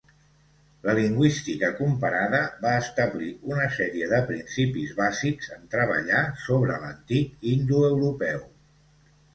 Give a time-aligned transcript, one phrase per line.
[0.85, 8.47] La lingüística comparada va establir una sèrie de principis bàsics en treballar sobre l'antic indoeuropeu.